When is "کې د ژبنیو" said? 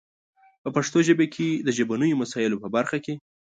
1.33-2.19